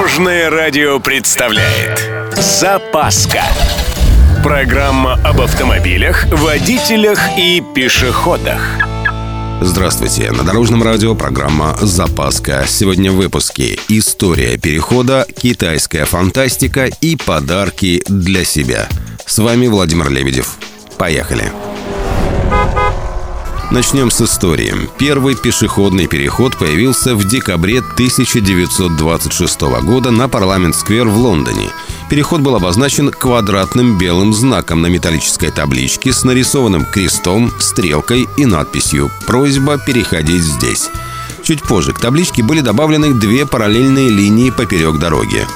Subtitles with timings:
[0.00, 3.42] Дорожное радио представляет Запаска
[4.42, 8.62] Программа об автомобилях, водителях и пешеходах
[9.60, 12.64] Здравствуйте, на Дорожном радио программа «Запаска».
[12.66, 18.88] Сегодня в выпуске «История перехода», «Китайская фантастика» и «Подарки для себя».
[19.26, 20.56] С вами Владимир Лебедев.
[20.96, 21.52] Поехали!
[23.70, 24.74] Начнем с истории.
[24.98, 31.70] Первый пешеходный переход появился в декабре 1926 года на Парламент-сквер в Лондоне.
[32.10, 39.08] Переход был обозначен квадратным белым знаком на металлической табличке с нарисованным крестом, стрелкой и надписью
[39.24, 40.90] «Просьба переходить здесь».
[41.44, 45.46] Чуть позже к табличке были добавлены две параллельные линии поперек дороги.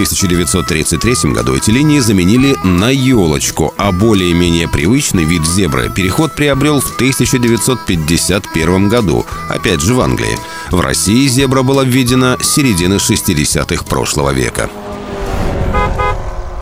[0.00, 6.80] В 1933 году эти линии заменили на елочку, а более-менее привычный вид зебры переход приобрел
[6.80, 10.38] в 1951 году, опять же в Англии.
[10.70, 14.70] В России зебра была введена с середины 60-х прошлого века.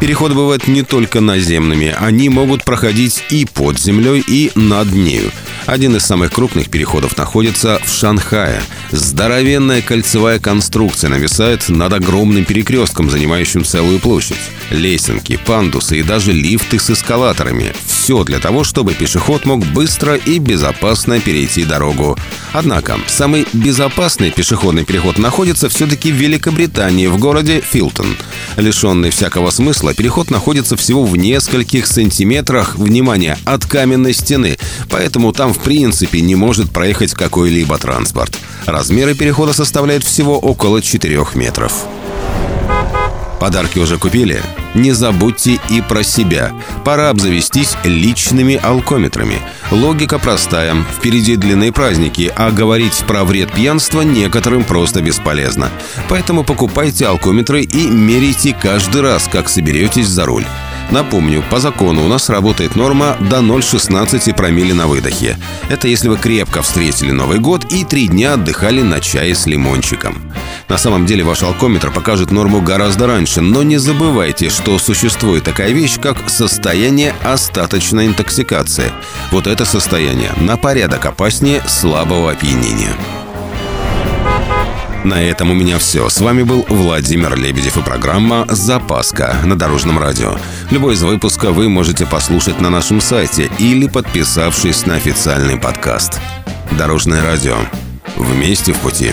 [0.01, 5.33] Переходы бывают не только наземными, они могут проходить и под землей, и над нею.
[5.67, 8.63] Один из самых крупных переходов находится в Шанхае.
[8.91, 14.39] Здоровенная кольцевая конструкция нависает над огромным перекрестком, занимающим целую площадь.
[14.71, 17.75] Лесенки, пандусы и даже лифты с эскалаторами.
[17.87, 22.17] Все для того, чтобы пешеход мог быстро и безопасно перейти дорогу.
[22.53, 28.17] Однако, самый безопасный пешеходный переход находится все-таки в Великобритании, в городе Филтон.
[28.57, 34.59] Лишенный всякого смысла, переход находится всего в нескольких сантиметрах, внимания от каменной стены,
[34.91, 38.37] поэтому там в принципе не может проехать какой-либо транспорт.
[38.67, 41.87] Размеры перехода составляют всего около 4 метров.
[43.41, 44.43] Подарки уже купили?
[44.75, 46.53] Не забудьте и про себя.
[46.85, 49.41] Пора обзавестись личными алкометрами.
[49.71, 50.75] Логика простая.
[50.97, 55.71] Впереди длинные праздники, а говорить про вред пьянства некоторым просто бесполезно.
[56.09, 60.45] Поэтому покупайте алкометры и меряйте каждый раз, как соберетесь за руль.
[60.91, 65.37] Напомню, по закону у нас работает норма до 0,16 промилле на выдохе.
[65.69, 70.28] Это если вы крепко встретили Новый год и три дня отдыхали на чае с лимончиком.
[70.69, 75.73] На самом деле ваш алкометр покажет норму гораздо раньше, но не забывайте, что существует такая
[75.73, 78.93] вещь, как состояние остаточной интоксикации.
[79.31, 82.93] Вот это состояние на порядок опаснее слабого опьянения.
[85.05, 86.09] На этом у меня все.
[86.11, 90.37] С вами был Владимир Лебедев и программа «Запаска» на Дорожном радио.
[90.71, 96.21] Любой из выпуска вы можете послушать на нашем сайте или подписавшись на официальный подкаст.
[96.73, 97.57] Дорожное радио.
[98.17, 99.13] Вместе в пути.